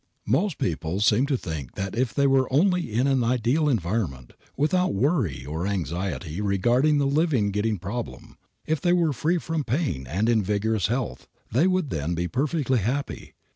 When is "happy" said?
12.79-13.33